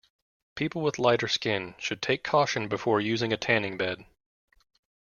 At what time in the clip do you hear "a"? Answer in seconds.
3.31-3.37